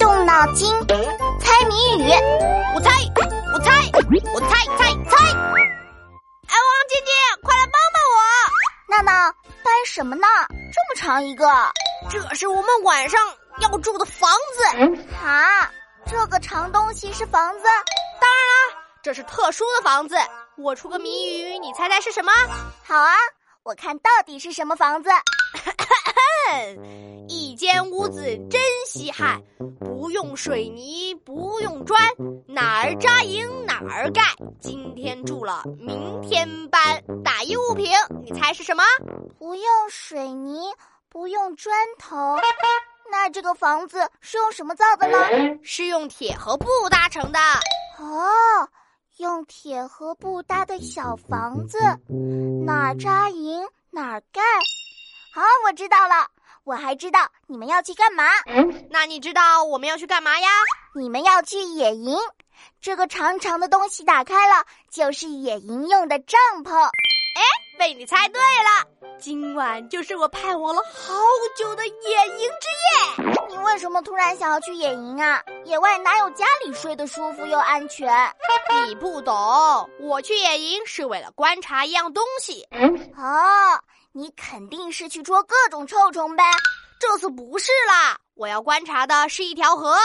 [0.00, 0.68] 动脑筋，
[1.38, 2.10] 猜谜语。
[2.74, 2.90] 我猜，
[3.52, 3.70] 我猜，
[4.34, 5.26] 我猜猜猜。
[5.30, 8.18] 哎，王姐姐，快来帮帮我！
[8.88, 9.32] 娜娜，
[9.62, 10.26] 搬什么呢？
[10.50, 11.46] 这么长一个？
[12.10, 13.20] 这是我们晚上
[13.60, 14.64] 要住的房子。
[15.24, 15.70] 啊，
[16.04, 17.64] 这个长东西是房子？
[18.20, 20.16] 当然啦，这是特殊的房子。
[20.56, 22.32] 我出个谜语，你猜猜是什么？
[22.82, 23.14] 好啊，
[23.62, 25.10] 我看到底是什么房子。
[27.26, 29.40] 一间屋子真稀罕，
[29.78, 32.00] 不用水泥，不用砖，
[32.46, 34.22] 哪儿扎营哪儿盖。
[34.60, 37.02] 今天住了，明天搬。
[37.22, 37.90] 打一物品，
[38.22, 38.82] 你猜是什么？
[39.38, 40.70] 不用水泥，
[41.08, 42.36] 不用砖头，
[43.10, 45.18] 那这个房子是用什么造的呢？
[45.62, 47.38] 是用铁和布搭成的。
[47.98, 48.68] 哦，
[49.16, 51.78] 用铁和布搭的小房子，
[52.66, 54.42] 哪儿扎营哪儿盖。
[55.34, 56.28] 好，我知道了。
[56.62, 58.22] 我还知道你们要去干嘛？
[58.88, 60.48] 那你知道我们要去干嘛呀？
[60.94, 62.16] 你们要去野营。
[62.80, 66.72] 这个长长的东西打开了，就是野营用的帐篷。
[66.72, 67.42] 哎，
[67.76, 69.18] 被你猜对了！
[69.18, 71.14] 今晚就是我盼望了好
[71.56, 71.92] 久的野
[72.38, 73.34] 营之夜。
[73.48, 75.42] 你为什么突然想要去野营啊？
[75.64, 78.32] 野外哪有家里睡得舒服又安全？
[78.86, 79.34] 你不懂，
[79.98, 82.64] 我去野营是为了观察一样东西。
[83.16, 83.82] 哦。
[84.16, 86.44] 你肯定是去捉各种臭虫呗？
[87.00, 89.96] 这次不是啦，我要观察的是一条河。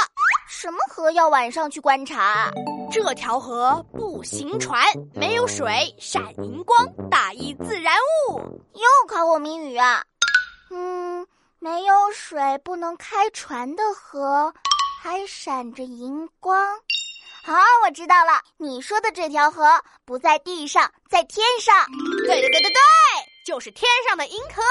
[0.48, 2.50] 什么河要晚上去观察？
[2.92, 7.96] 这条河不行船，没有水，闪银光，大意自然
[8.32, 8.40] 物。
[8.74, 10.04] 又考我谜语啊？
[10.72, 11.28] 嗯，
[11.60, 14.52] 没有水，不能开船的河，
[15.04, 16.80] 还闪着银光。
[17.44, 17.54] 好，
[17.86, 19.70] 我知道了，你说的这条河
[20.04, 21.86] 不在地上，在天上。
[22.26, 22.80] 对对对对对。
[23.46, 24.62] 就是天上的银河，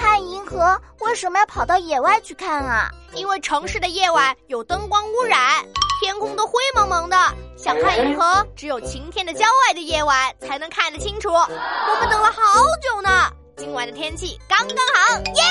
[0.00, 2.88] 看银河为什么要跑到野外去看啊？
[3.14, 5.64] 因为城市的夜晚有灯光污染，
[6.00, 7.16] 天空都灰蒙蒙的，
[7.56, 11.30] 想看银河，只有晴天的郊外的夜晚才能看得清楚。
[11.30, 15.42] 我们等了好久呢，今晚的天气刚刚好，耶！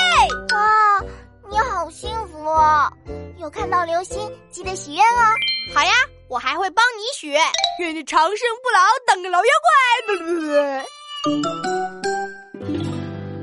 [0.54, 1.02] 哇，
[1.50, 2.90] 你好幸福哦！
[3.38, 5.34] 有看到流星，记得许愿哦。
[5.74, 5.92] 好呀，
[6.30, 7.44] 我还会帮你许愿，
[7.80, 10.86] 愿你长生不老，当个老妖怪。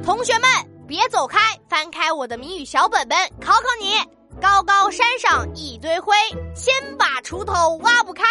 [0.04, 0.48] 同学们，
[0.86, 1.38] 别走开！
[1.68, 3.94] 翻开我的谜语小本本，考考你：
[4.40, 6.14] 高高山上一堆灰，
[6.54, 8.24] 千把锄头挖不开。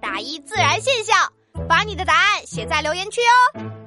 [0.00, 1.32] 打一自然现象，
[1.68, 3.85] 把你的答案写在留言区哦。